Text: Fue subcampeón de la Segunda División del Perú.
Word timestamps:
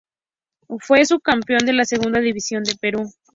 Fue 0.79 1.05
subcampeón 1.05 1.63
de 1.63 1.73
la 1.73 1.85
Segunda 1.85 2.19
División 2.21 2.63
del 2.63 2.79
Perú. 2.79 3.07